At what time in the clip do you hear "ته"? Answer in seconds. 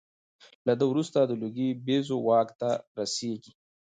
2.59-2.69